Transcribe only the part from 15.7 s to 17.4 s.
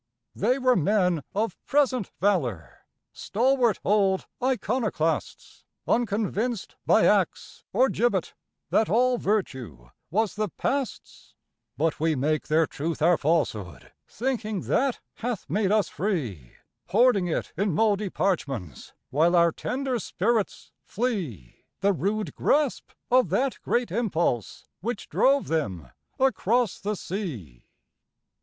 us free, Hoarding